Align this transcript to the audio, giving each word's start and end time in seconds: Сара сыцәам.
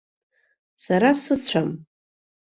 Сара 0.83 1.09
сыцәам. 1.23 1.69